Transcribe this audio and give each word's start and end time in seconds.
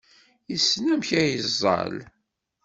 Yessen 0.51 0.91
amek 0.93 1.09
ad 1.19 1.27
yeẓẓal. 1.29 1.95